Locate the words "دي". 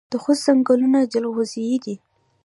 1.83-1.95